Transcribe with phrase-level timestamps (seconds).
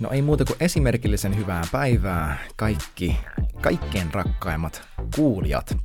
[0.00, 3.20] No ei muuta kuin esimerkillisen hyvää päivää kaikki,
[3.60, 4.82] kaikkein rakkaimmat
[5.16, 5.76] kuulijat.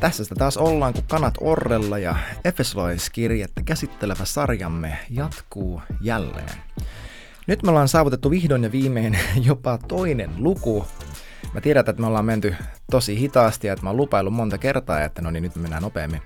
[0.00, 6.58] Tässä sitä taas ollaan kuin kanat orrella ja Efesolaiskirjettä käsittelevä sarjamme jatkuu jälleen.
[7.46, 10.86] Nyt me ollaan saavutettu vihdoin ja viimein jopa toinen luku.
[11.54, 12.54] Mä tiedän, että me ollaan menty
[12.90, 15.82] tosi hitaasti ja että mä oon lupaillut monta kertaa, että no niin nyt me mennään
[15.82, 16.22] nopeammin.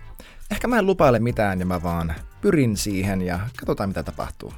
[0.51, 4.53] Ehkä mä en lupaile mitään ja mä vaan pyrin siihen ja katsotaan mitä tapahtuu.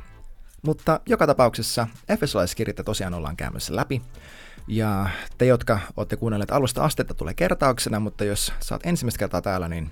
[0.65, 4.03] Mutta joka tapauksessa Efesolaiskirjettä tosiaan ollaan käymässä läpi.
[4.69, 9.69] Ja te, jotka olette kuunnelleet alusta astetta, tulee kertauksena, mutta jos saat ensimmäistä kertaa täällä,
[9.69, 9.91] niin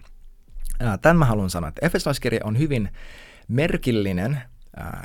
[1.03, 2.89] tämän mä haluan sanoa, että Efesolaiskirje on hyvin
[3.49, 4.43] merkillinen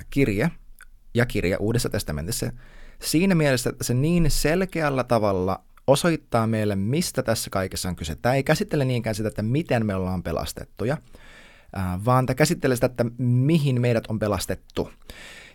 [0.09, 0.51] kirje
[1.13, 2.51] ja kirja Uudessa testamentissa
[3.01, 8.15] siinä mielessä, että se niin selkeällä tavalla osoittaa meille, mistä tässä kaikessa on kyse.
[8.15, 10.97] Tämä ei käsittele niinkään sitä, että miten me ollaan pelastettuja,
[12.05, 14.91] vaan tämä käsittelee sitä, että mihin meidät on pelastettu.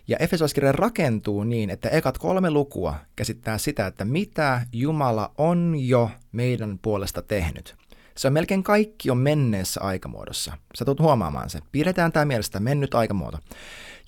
[0.07, 6.11] Ja Efesolaiskirja rakentuu niin, että ekat kolme lukua käsittää sitä, että mitä Jumala on jo
[6.31, 7.75] meidän puolesta tehnyt.
[8.17, 10.57] Se on melkein kaikki on menneessä aikamuodossa.
[10.75, 11.59] Sä tulet huomaamaan se.
[11.71, 13.39] Pidetään tämä mielestä mennyt aikamuoto.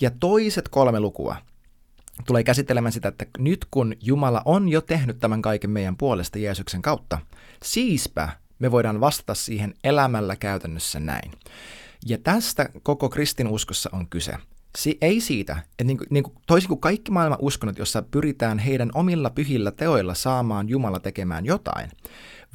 [0.02, 1.36] Ja toiset kolme lukua
[2.28, 6.82] tulee käsittelemään sitä, että nyt kun Jumala on jo tehnyt tämän kaiken meidän puolesta Jeesuksen
[6.82, 7.20] kautta,
[7.64, 11.32] siispä me voidaan vastata siihen elämällä käytännössä näin.
[12.06, 14.38] Ja tästä koko kristinuskossa on kyse.
[14.76, 19.30] Si- ei siitä, että niin niin toisin kuin kaikki maailman uskonnot, jossa pyritään heidän omilla
[19.30, 21.92] pyhillä teoilla saamaan Jumala tekemään jotain,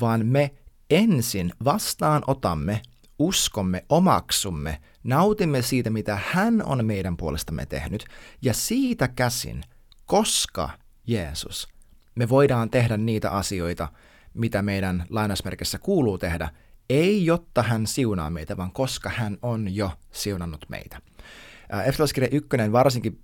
[0.01, 0.55] vaan me
[0.91, 2.83] ensin vastaan otamme,
[3.19, 8.05] uskomme, omaksumme, nautimme siitä, mitä hän on meidän puolestamme tehnyt,
[8.43, 9.65] ja siitä käsin,
[10.07, 10.71] koska
[11.07, 11.69] Jeesus,
[12.15, 13.89] me voidaan tehdä niitä asioita,
[14.35, 16.51] mitä meidän lainausmerkissä kuuluu tehdä,
[16.91, 21.01] ei jotta hän siunaa meitä, vaan koska hän on jo siunannut meitä.
[21.85, 23.21] Efesolaiskirja 1 varsinkin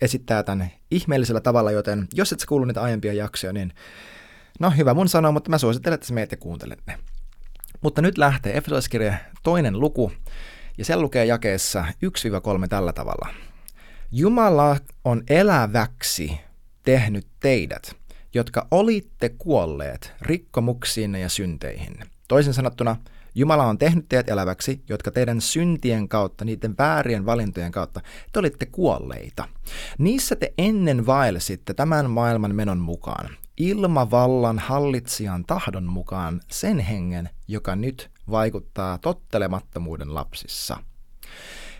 [0.00, 3.72] esittää tämän ihmeellisellä tavalla, joten jos et sä kuulu niitä aiempia jaksoja, niin
[4.60, 6.98] no hyvä mun sanoa, mutta mä suosittelen, että sä meet ja kuuntelet ne.
[7.80, 10.12] Mutta nyt lähtee Efesolaiskirja toinen luku,
[10.78, 11.84] ja se lukee jakeessa
[12.64, 13.28] 1-3 tällä tavalla.
[14.12, 16.40] Jumala on eläväksi
[16.82, 17.94] tehnyt teidät,
[18.34, 21.96] jotka olitte kuolleet rikkomuksiinne ja synteihin.
[22.28, 22.96] Toisin sanottuna,
[23.34, 28.00] Jumala on tehnyt teidät eläväksi, jotka teidän syntien kautta, niiden väärien valintojen kautta,
[28.32, 29.48] te olitte kuolleita.
[29.98, 37.76] Niissä te ennen vaelsitte tämän maailman menon mukaan, ilmavallan hallitsijan tahdon mukaan sen hengen, joka
[37.76, 40.76] nyt vaikuttaa tottelemattomuuden lapsissa.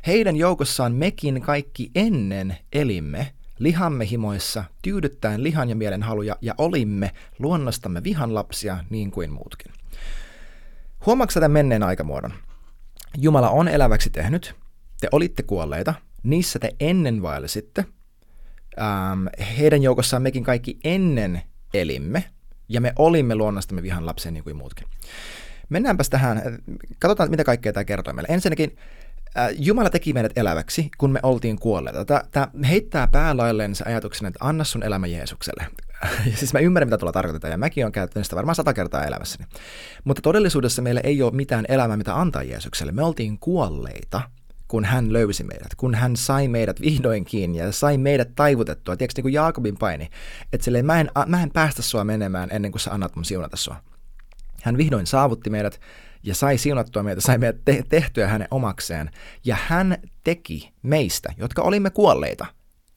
[0.06, 7.10] Heidän joukossaan mekin kaikki ennen elimme, lihamme himoissa, tyydyttäen lihan ja mielen haluja, ja olimme
[7.38, 9.72] luonnostamme vihan lapsia niin kuin muutkin.
[11.08, 12.32] Huomaatko tämän menneen aikamuodon?
[13.18, 14.54] Jumala on eläväksi tehnyt,
[15.00, 17.84] te olitte kuolleita, niissä te ennen vaelsitte,
[18.80, 19.26] ähm,
[19.58, 21.42] heidän joukossaan mekin kaikki ennen
[21.74, 22.24] elimme,
[22.68, 24.86] ja me olimme luonnostamme vihan lapsia niin kuin muutkin.
[25.68, 26.42] Mennäänpäs tähän,
[26.98, 28.34] katsotaan mitä kaikkea tämä kertoo meille.
[28.34, 28.76] Ensinnäkin
[29.38, 32.04] äh, Jumala teki meidät eläväksi, kun me oltiin kuolleita.
[32.30, 35.66] Tämä heittää päälailleen se ajatuksen, että anna sun elämä Jeesukselle.
[36.34, 39.50] Siis mä ymmärrän, mitä tuolla tarkoitetaan, ja mäkin olen käyttänyt sitä varmaan sata kertaa elämässäni.
[40.04, 42.92] Mutta todellisuudessa meillä ei ole mitään elämää, mitä antaa Jeesukselle.
[42.92, 44.20] Me oltiin kuolleita,
[44.68, 48.96] kun hän löysi meidät, kun hän sai meidät vihdoin kiinni ja sai meidät taivutettua.
[48.96, 50.08] Tiedätkö, niin kuin Jaakobin paini,
[50.52, 53.56] että silleen, mä en, mä en päästä sua menemään ennen kuin sä annat mun siunata
[53.56, 53.76] sua.
[54.62, 55.80] Hän vihdoin saavutti meidät
[56.22, 59.10] ja sai siunattua meitä, sai meidät te- tehtyä hänen omakseen.
[59.44, 62.46] Ja hän teki meistä, jotka olimme kuolleita,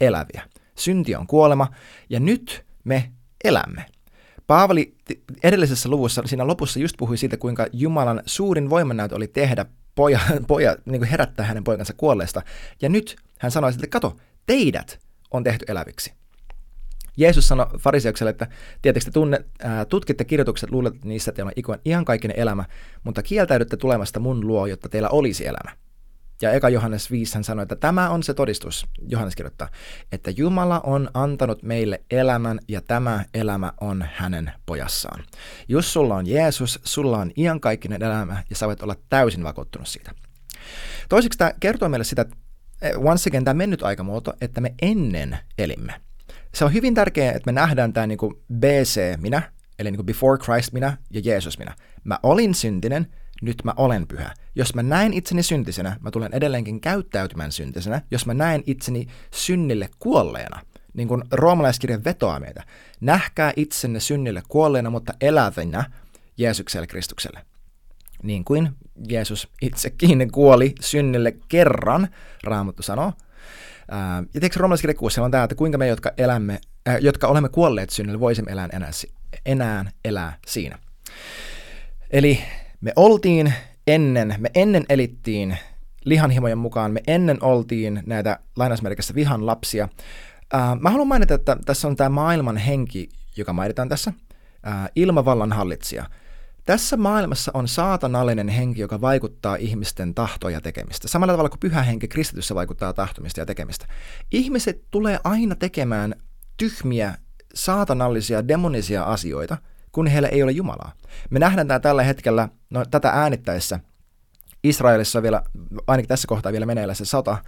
[0.01, 0.43] eläviä.
[0.75, 1.67] Synti on kuolema
[2.09, 3.11] ja nyt me
[3.43, 3.85] elämme.
[4.47, 4.95] Paavali
[5.43, 9.65] edellisessä luvussa, siinä lopussa just puhui siitä, kuinka Jumalan suurin voimannäytö oli tehdä
[9.95, 12.41] poja, poja niin herättää hänen poikansa kuolleesta.
[12.81, 14.99] Ja nyt hän sanoi, että kato, teidät
[15.31, 16.13] on tehty eläviksi.
[17.17, 18.47] Jeesus sanoi fariseukselle, että
[18.81, 22.65] tietysti te tunne, ää, tutkitte kirjoitukset, luulette niissä, teillä on ihan kaikinen elämä,
[23.03, 25.77] mutta kieltäydytte tulemasta mun luo, jotta teillä olisi elämä.
[26.41, 29.69] Ja eka Johannes 5 hän sanoi, että tämä on se todistus, Johannes kirjoittaa,
[30.11, 35.23] että Jumala on antanut meille elämän ja tämä elämä on hänen pojassaan.
[35.67, 40.11] Jos sulla on Jeesus, sulla on iankaikkinen elämä ja sä voit olla täysin vakuuttunut siitä.
[41.09, 42.25] Toiseksi tämä kertoo meille sitä,
[42.81, 46.01] eh, once again tämä mennyt aikamuoto, että me ennen elimme.
[46.53, 49.41] Se on hyvin tärkeää, että me nähdään tämä niin kuin BC-minä,
[49.79, 51.75] eli niin kuin before Christ minä ja Jeesus minä.
[52.03, 53.07] Mä olin syntinen,
[53.41, 54.33] nyt mä olen pyhä.
[54.55, 58.01] Jos mä näen itseni syntisenä, mä tulen edelleenkin käyttäytymään syntisenä.
[58.11, 60.61] Jos mä näen itseni synnille kuolleena,
[60.93, 62.63] niin kuin roomalaiskirja vetoaa meitä,
[63.01, 65.83] nähkää itsenne synnille kuolleena, mutta elävinä
[66.37, 67.45] Jeesukselle Kristukselle.
[68.23, 68.69] Niin kuin
[69.09, 72.07] Jeesus itsekin kuoli synnille kerran,
[72.43, 73.13] Raamattu sanoo.
[74.33, 77.89] Ja teikö roomalaiskirja 6, on tämä, että kuinka me, jotka, elämme, äh, jotka olemme kuolleet
[77.89, 78.91] synnille, voisimme elää enää,
[79.45, 80.79] enää elää siinä.
[82.11, 82.43] Eli
[82.81, 83.53] me oltiin
[83.87, 85.57] ennen, me ennen elittiin
[86.05, 89.89] lihanhimojen mukaan, me ennen oltiin näitä lainausmerkissä vihan lapsia.
[90.53, 94.13] Ää, mä haluan mainita, että tässä on tämä maailman henki, joka mainitaan tässä,
[94.63, 96.05] ää, ilmavallan hallitsija–
[96.65, 101.07] tässä maailmassa on saatanallinen henki, joka vaikuttaa ihmisten tahtoja ja tekemistä.
[101.07, 103.87] Samalla tavalla kuin pyhä henki kristityssä vaikuttaa tahtomista ja tekemistä.
[104.31, 106.15] Ihmiset tulee aina tekemään
[106.57, 107.13] tyhmiä,
[107.53, 109.57] saatanallisia, demonisia asioita,
[109.91, 110.91] kun heillä ei ole Jumalaa.
[111.29, 113.79] Me nähdään tämä tällä hetkellä, no, tätä äänittäessä,
[114.63, 115.43] Israelissa vielä,
[115.87, 117.39] ainakin tässä kohtaa vielä meneillä se sota äh,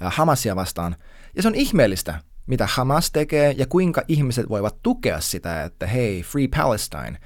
[0.00, 0.96] Hamasia vastaan.
[1.36, 6.22] Ja se on ihmeellistä, mitä Hamas tekee ja kuinka ihmiset voivat tukea sitä, että hei,
[6.22, 7.18] Free Palestine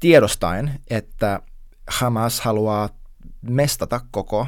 [0.00, 1.40] tiedostaen, että
[1.86, 2.88] Hamas haluaa
[3.42, 4.46] mestata koko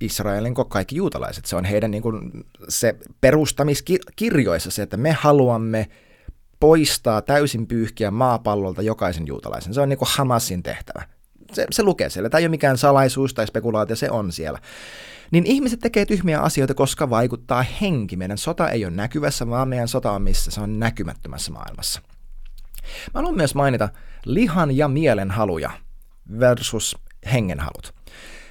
[0.00, 1.46] Israelin koko kaikki juutalaiset.
[1.46, 2.30] Se on heidän niin kuin,
[2.68, 5.88] se perustamiskirjoissa se, että me haluamme
[6.60, 9.74] poistaa täysin pyyhkiä maapallolta jokaisen juutalaisen.
[9.74, 11.02] Se on niin kuin Hamasin tehtävä.
[11.52, 12.30] Se, se lukee siellä.
[12.30, 14.58] Tämä ei ole mikään salaisuus tai spekulaatio, se on siellä.
[15.30, 18.16] Niin ihmiset tekee tyhmiä asioita, koska vaikuttaa henki.
[18.16, 20.50] Meidän sota ei ole näkyvässä, vaan meidän sota on missä?
[20.50, 22.00] Se on näkymättömässä maailmassa.
[23.14, 23.88] Mä haluan myös mainita
[24.24, 25.70] lihan ja mielen haluja
[26.40, 26.98] versus
[27.32, 27.94] hengenhalut.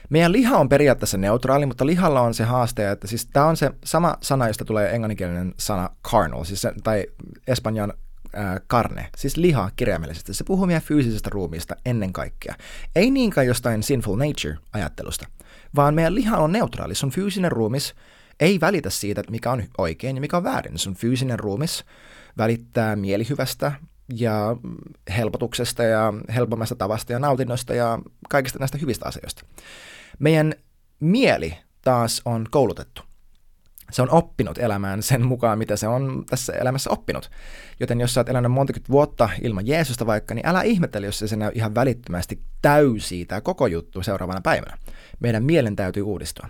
[0.09, 3.71] Meidän liha on periaatteessa neutraali, mutta lihalla on se haaste, että siis tämä on se
[3.85, 7.05] sama sana, josta tulee englanninkielinen sana carnal, siis se, tai
[7.47, 7.93] espanjan
[8.37, 10.33] äh, carne, siis liha kirjaimellisesti.
[10.33, 12.55] Se puhuu meidän fyysisestä ruumiista ennen kaikkea.
[12.95, 15.27] Ei niinkään jostain sinful nature-ajattelusta,
[15.75, 16.95] vaan meidän liha on neutraali.
[16.95, 17.95] Sun fyysinen ruumis
[18.39, 20.77] ei välitä siitä, mikä on oikein ja mikä on väärin.
[20.77, 21.85] Sun fyysinen ruumis
[22.37, 23.71] välittää mielihyvästä,
[24.13, 24.57] ja
[25.17, 27.99] helpotuksesta ja helpommasta tavasta ja nautinnosta ja
[28.29, 29.45] kaikista näistä hyvistä asioista.
[30.19, 30.53] Meidän
[30.99, 33.01] mieli taas on koulutettu.
[33.91, 37.31] Se on oppinut elämään sen mukaan, mitä se on tässä elämässä oppinut.
[37.79, 41.35] Joten jos sä oot elänyt monta vuotta ilman Jeesusta vaikka, niin älä ihmettele, jos se
[41.35, 44.77] näy ihan välittömästi täysi tämä koko juttu seuraavana päivänä.
[45.19, 46.49] Meidän mielen täytyy uudistua.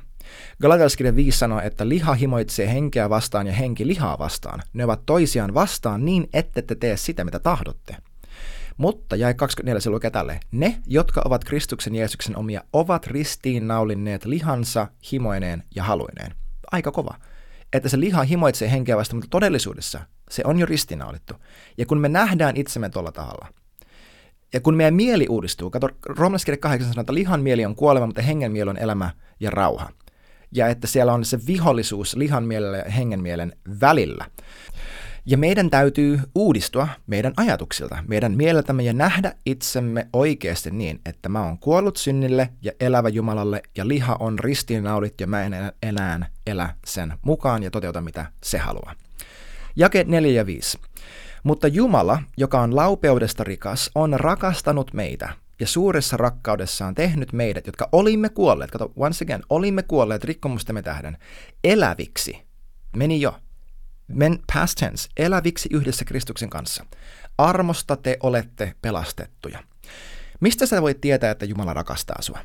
[0.62, 4.62] Galatialaiskirja 5 sanoo, että liha himoitsee henkeä vastaan ja henki lihaa vastaan.
[4.74, 7.96] Ne ovat toisiaan vastaan niin, ette te tee sitä, mitä tahdotte.
[8.78, 10.40] Mutta jäi 24 se lukee tälle.
[10.52, 16.36] Ne, jotka ovat Kristuksen Jeesuksen omia, ovat ristiin naulinneet lihansa himoineen ja haluineen.
[16.72, 17.16] Aika kova.
[17.74, 21.34] Että se liha himoitsee henkeä vastaan, mutta todellisuudessa se on jo ristinaulittu.
[21.78, 23.48] Ja kun me nähdään itsemme tuolla tahalla,
[24.54, 28.22] ja kun meidän mieli uudistuu, kato, Roomalaiskirja 8 sanoo, että lihan mieli on kuolema, mutta
[28.22, 29.90] hengen mieli on elämä ja rauha
[30.56, 34.26] ja että siellä on se vihollisuus lihan mielellä ja hengen mielen välillä.
[35.26, 41.44] Ja meidän täytyy uudistua meidän ajatuksilta, meidän mieleltämme ja nähdä itsemme oikeasti niin, että mä
[41.44, 45.54] oon kuollut synnille ja elävä Jumalalle ja liha on ristiinnaulit ja mä en
[45.84, 48.94] enää elä sen mukaan ja toteuta mitä se haluaa.
[49.76, 50.80] Jake 4 ja 5.
[51.44, 57.90] Mutta Jumala, joka on laupeudesta rikas, on rakastanut meitä ja suuressa rakkaudessaan tehnyt meidät, jotka
[57.92, 61.18] olimme kuolleet, kato, once again, olimme kuolleet rikkomustemme tähden,
[61.64, 62.42] eläviksi,
[62.96, 63.40] meni jo,
[64.08, 66.86] men past tense, eläviksi yhdessä Kristuksen kanssa.
[67.38, 69.64] Armosta te olette pelastettuja.
[70.40, 72.40] Mistä sä voit tietää, että Jumala rakastaa sua?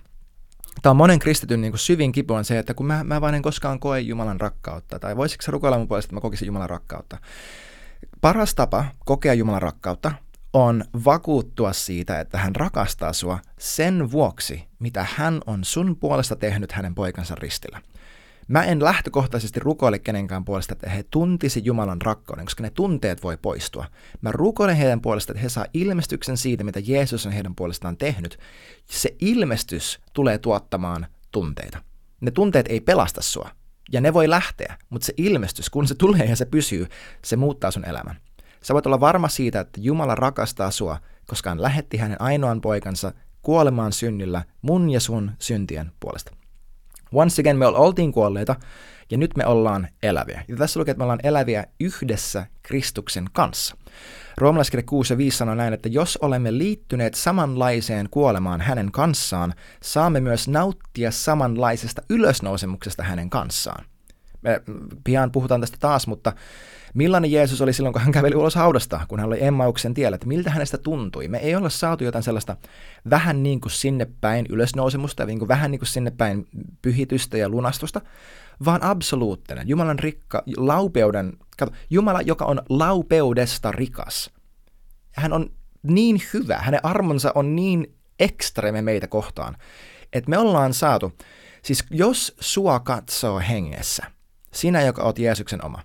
[0.82, 3.34] Tämä on monen kristityn niin kuin syvin kipu on se, että kun mä, mä vaan
[3.34, 6.70] en koskaan koe Jumalan rakkautta, tai voisitko sä rukoilla mun puolesta, että mä kokisin Jumalan
[6.70, 7.18] rakkautta.
[8.20, 10.12] Paras tapa kokea Jumalan rakkautta
[10.52, 16.72] on vakuuttua siitä, että hän rakastaa sua sen vuoksi, mitä hän on sun puolesta tehnyt
[16.72, 17.82] hänen poikansa ristillä.
[18.48, 23.36] Mä en lähtökohtaisesti rukoile kenenkään puolesta, että he tuntisi Jumalan rakkauden, koska ne tunteet voi
[23.36, 23.86] poistua.
[24.20, 28.38] Mä rukoilen heidän puolesta, että he saa ilmestyksen siitä, mitä Jeesus on heidän puolestaan tehnyt.
[28.86, 31.78] Se ilmestys tulee tuottamaan tunteita.
[32.20, 33.50] Ne tunteet ei pelasta sua,
[33.92, 36.86] ja ne voi lähteä, mutta se ilmestys, kun se tulee ja se pysyy,
[37.24, 38.20] se muuttaa sun elämän.
[38.62, 43.12] Sä voit olla varma siitä, että Jumala rakastaa sua, koska hän lähetti hänen ainoan poikansa
[43.42, 46.32] kuolemaan synnillä mun ja sun syntien puolesta.
[47.12, 48.56] Once again me oltiin kuolleita
[49.10, 50.44] ja nyt me ollaan eläviä.
[50.48, 53.76] Ja tässä lukee, että me ollaan eläviä yhdessä Kristuksen kanssa.
[54.36, 60.20] Roomalaiskirja 6 ja 5 sanoo näin, että jos olemme liittyneet samanlaiseen kuolemaan hänen kanssaan, saamme
[60.20, 63.84] myös nauttia samanlaisesta ylösnousemuksesta hänen kanssaan.
[64.42, 64.62] Me
[65.04, 66.32] pian puhutaan tästä taas, mutta
[66.94, 70.26] Millainen Jeesus oli silloin, kun hän käveli ulos haudasta, kun hän oli Emmauksen tiellä, että
[70.26, 71.28] miltä hänestä tuntui?
[71.28, 72.56] Me ei olla saatu jotain sellaista
[73.10, 76.48] vähän niin kuin sinne päin ylösnousemusta, niin kuin vähän niin kuin sinne päin
[76.82, 78.00] pyhitystä ja lunastusta,
[78.64, 84.30] vaan absoluuttinen, Jumalan rikka, laupeuden, kato, Jumala, joka on laupeudesta rikas.
[85.12, 85.50] Hän on
[85.82, 89.56] niin hyvä, hänen armonsa on niin ekstreme meitä kohtaan,
[90.12, 91.12] että me ollaan saatu,
[91.62, 94.06] siis jos sua katsoo hengessä–
[94.52, 95.82] sinä joka oot Jeesuksen oma,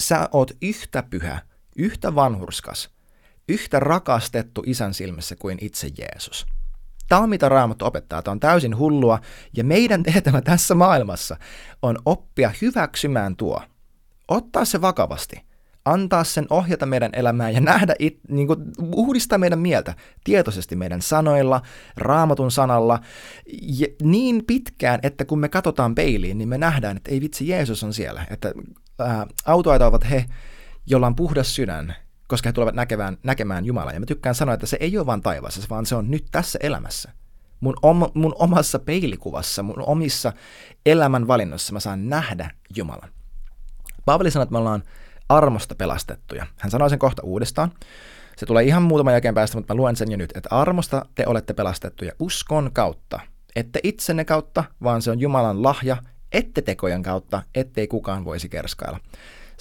[0.00, 1.40] sä oot yhtä pyhä,
[1.76, 2.90] yhtä vanhurskas,
[3.48, 6.46] yhtä rakastettu isän silmissä kuin itse Jeesus.
[7.08, 8.22] Tämä on mitä Raamattu opettaa.
[8.22, 9.18] Tämä on täysin hullua,
[9.56, 11.36] ja meidän tehtävä tässä maailmassa
[11.82, 13.62] on oppia hyväksymään tuo.
[14.28, 15.50] Ottaa se vakavasti.
[15.84, 18.58] Antaa sen ohjata meidän elämää ja nähdä, it, niin kuin,
[18.92, 21.62] uudistaa meidän mieltä tietoisesti meidän sanoilla,
[21.96, 23.00] raamatun sanalla,
[23.62, 27.84] ja niin pitkään, että kun me katsotaan peiliin, niin me nähdään, että ei vitsi, Jeesus
[27.84, 28.26] on siellä.
[28.30, 28.52] Että
[29.00, 30.24] ää, autoita ovat he,
[30.86, 31.94] jolla on puhdas sydän,
[32.28, 33.92] koska he tulevat näkemään, näkemään Jumalaa.
[33.92, 36.58] Ja mä tykkään sanoa, että se ei ole vain taivaassa, vaan se on nyt tässä
[36.62, 37.12] elämässä.
[37.60, 40.32] Mun, om, mun omassa peilikuvassa, mun omissa
[40.86, 43.10] elämän valinnoissa mä saan nähdä Jumalan.
[44.04, 44.82] Paavali sanoo, että me ollaan
[45.28, 46.46] armosta pelastettuja.
[46.56, 47.72] Hän sanoi sen kohta uudestaan.
[48.36, 51.24] Se tulee ihan muutama jälkeen päästä, mutta mä luen sen jo nyt, että armosta te
[51.26, 53.20] olette pelastettuja uskon kautta.
[53.56, 55.96] Ette itsenne kautta, vaan se on Jumalan lahja,
[56.32, 59.00] ette tekojen kautta, ettei kukaan voisi kerskailla.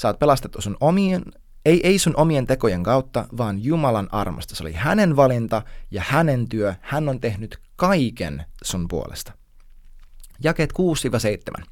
[0.05, 1.23] Oot pelastettu sun omien
[1.65, 4.55] ei, ei sun omien tekojen kautta, vaan Jumalan armosta.
[4.55, 5.61] Se oli hänen valinta
[5.91, 6.75] ja hänen työ.
[6.81, 9.31] Hän on tehnyt kaiken sun puolesta.
[10.43, 10.73] Jakeet
[11.59, 11.63] 6-7.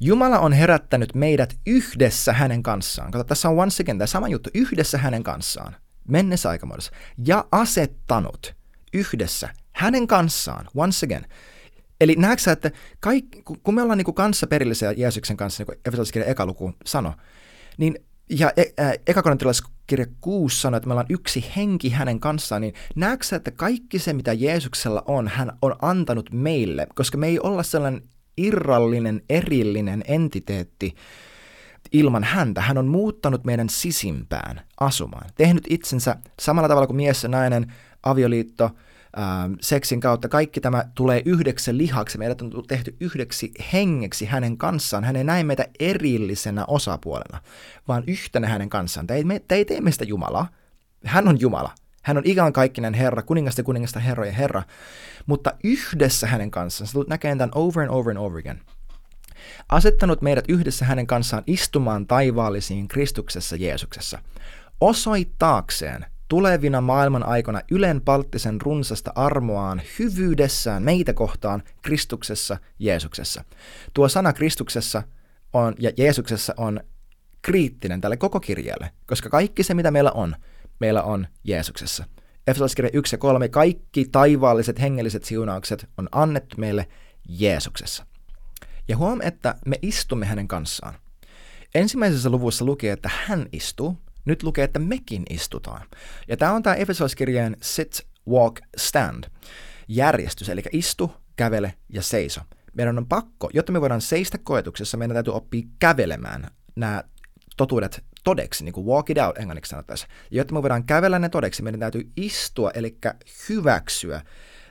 [0.00, 3.10] Jumala on herättänyt meidät yhdessä hänen kanssaan.
[3.10, 5.76] Kato, tässä on once again tämä sama juttu, yhdessä hänen kanssaan,
[6.08, 6.92] mennessä aikamuodossa,
[7.26, 8.54] ja asettanut
[8.92, 11.26] yhdessä hänen kanssaan, once again.
[12.02, 16.28] Eli näetkö että kaikki, kun me ollaan niin kanssa perillisiä Jeesuksen kanssa, niin kuin Efesolaiskirja
[16.28, 17.12] eka luku sanoi,
[17.78, 17.98] niin
[18.30, 23.36] ja e, ä, ekakorintilaiskirja 6 sanoo, että me ollaan yksi henki hänen kanssaan, niin näetkö
[23.36, 28.02] että kaikki se, mitä Jeesuksella on, hän on antanut meille, koska me ei olla sellainen
[28.36, 30.94] irrallinen, erillinen entiteetti
[31.92, 32.60] ilman häntä.
[32.60, 38.70] Hän on muuttanut meidän sisimpään asumaan, tehnyt itsensä samalla tavalla kuin mies ja nainen, avioliitto–
[39.60, 42.18] seksin kautta kaikki tämä tulee yhdeksi lihaksi.
[42.18, 45.04] Meidät on tehty yhdeksi hengeksi hänen kanssaan.
[45.04, 47.40] Hän ei näe meitä erillisenä osapuolena,
[47.88, 49.06] vaan yhtenä hänen kanssaan.
[49.06, 50.48] Tämä ei, me, tämä ei tee meistä Jumalaa.
[51.04, 51.74] Hän on Jumala.
[52.02, 54.62] Hän on kaikkinen Herra, kuningasta kuningasta Herra ja Herra.
[55.26, 58.60] Mutta yhdessä hänen kanssaan, sä tulet näkemään tämän over and over and over again,
[59.68, 64.18] asettanut meidät yhdessä hänen kanssaan istumaan taivaallisiin Kristuksessa Jeesuksessa,
[64.80, 73.44] osoittaakseen tulevina maailman aikana ylen palttisen runsasta armoaan hyvyydessään meitä kohtaan Kristuksessa Jeesuksessa.
[73.94, 75.02] Tuo sana Kristuksessa
[75.52, 76.80] on, ja Jeesuksessa on
[77.42, 80.36] kriittinen tälle koko kirjalle, koska kaikki se, mitä meillä on,
[80.80, 82.04] meillä on Jeesuksessa.
[82.46, 86.88] Efesolaiskirja 1 ja 3, kaikki taivaalliset hengelliset siunaukset on annettu meille
[87.28, 88.06] Jeesuksessa.
[88.88, 90.94] Ja huom, että me istumme hänen kanssaan.
[91.74, 95.86] Ensimmäisessä luvussa lukee, että hän istuu, nyt lukee, että mekin istutaan.
[96.28, 99.24] Ja tämä on tämä Efesolaiskirjeen sit, walk, stand
[99.88, 102.40] järjestys, eli istu, kävele ja seiso.
[102.74, 107.04] Meidän on pakko, jotta me voidaan seistä koetuksessa, meidän täytyy oppia kävelemään nämä
[107.56, 110.10] totuudet todeksi, niin kuin walk it out englanniksi sanottaisiin.
[110.30, 112.98] Ja jotta me voidaan kävellä ne todeksi, meidän täytyy istua, eli
[113.48, 114.22] hyväksyä,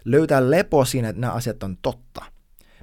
[0.05, 2.25] löytää lepo siinä, että nämä asiat on totta.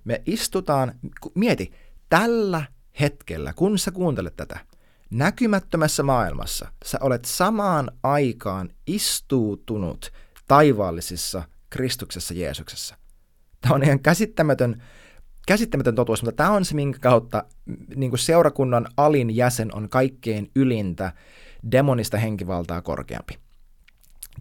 [0.05, 0.95] Me istutaan,
[1.35, 1.73] mieti,
[2.09, 2.63] tällä
[3.01, 4.59] hetkellä, kun sä kuuntelet tätä,
[5.11, 10.13] näkymättömässä maailmassa sä olet samaan aikaan istuutunut
[10.49, 12.97] taivaallisissa Kristuksessa Jeesuksessa.
[13.61, 14.83] Tämä on ihan käsittämätön,
[15.47, 17.45] käsittämätön totuus, mutta tämä on se, minkä kautta
[17.97, 21.13] niin kuin seurakunnan alin jäsen on kaikkein ylintä
[21.73, 23.39] demonista henkivaltaa korkeampi.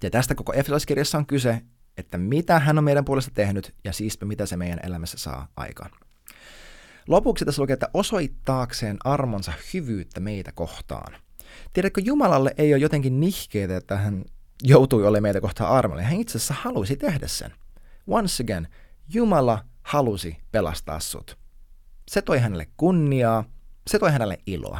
[0.03, 1.61] Ja tästä koko Efesolaiskirjassa on kyse,
[1.97, 5.91] että mitä hän on meidän puolesta tehnyt ja siispä mitä se meidän elämässä saa aikaan.
[7.07, 11.13] Lopuksi tässä lukee, että osoittaakseen armonsa hyvyyttä meitä kohtaan.
[11.73, 14.25] Tiedätkö, Jumalalle ei ole jotenkin nihkeitä, että hän
[14.63, 16.03] joutui olemaan meitä kohtaan armolle.
[16.03, 17.51] Hän itse asiassa halusi tehdä sen.
[18.07, 18.67] Once again,
[19.13, 21.37] Jumala halusi pelastaa sut.
[22.07, 23.43] Se toi hänelle kunniaa,
[23.87, 24.79] se toi hänelle iloa.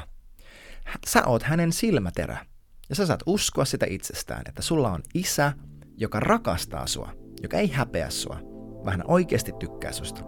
[1.07, 2.45] Sä oot hänen silmäterä.
[2.89, 5.53] Ja sä saat uskoa sitä itsestään, että sulla on isä,
[5.97, 8.39] joka rakastaa sua, joka ei häpeä sua,
[8.85, 10.21] vaan hän oikeasti tykkää susta.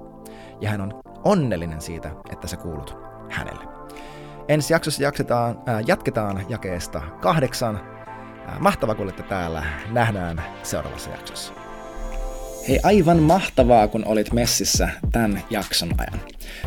[0.62, 2.98] Ja hän on onnellinen siitä, että sä kuulut
[3.30, 3.64] hänelle.
[4.48, 7.76] Ensi jaksossa jaksetaan, äh, jatketaan jakeesta kahdeksan.
[8.50, 9.64] Äh, mahtava kun olette täällä.
[9.92, 11.54] Nähdään seuraavassa jaksossa.
[12.68, 16.20] Hei, aivan mahtavaa, kun olit messissä tämän jakson ajan.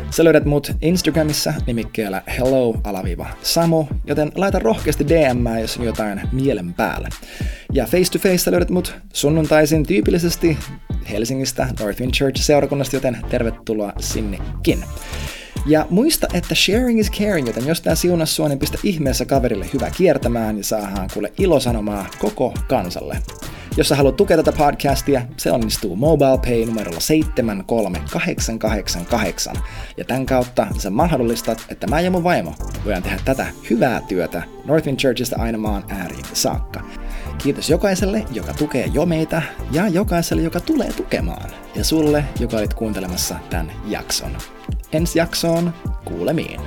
[0.09, 7.09] Sä löydät mut Instagramissa nimikkeellä hello-samo, joten laita rohkeasti DM, jos on jotain mielen päällä.
[7.73, 10.57] Ja face to face löydät mut sunnuntaisin tyypillisesti
[11.05, 14.83] Helsingistä, Northwind Church-seurakunnasta, joten tervetuloa sinnekin.
[15.65, 19.65] Ja muista, että sharing is caring, joten jos tää siunas sua, niin pistä ihmeessä kaverille
[19.73, 23.17] hyvä kiertämään ja saadaan kuule ilosanomaa koko kansalle.
[23.77, 29.55] Jos sä haluat tukea tätä podcastia, se onnistuu MobilePay numerolla 73888.
[29.97, 32.55] Ja tämän kautta sä mahdollistat, että mä ja mun vaimo
[32.85, 36.81] voidaan tehdä tätä hyvää työtä Northwind Churchista aina maan ääriin saakka.
[37.37, 41.49] Kiitos jokaiselle, joka tukee jo meitä, ja jokaiselle, joka tulee tukemaan.
[41.75, 44.31] Ja sulle, joka olit kuuntelemassa tämän jakson.
[44.93, 45.73] Ensi jaksoon
[46.05, 46.61] kuulemiin.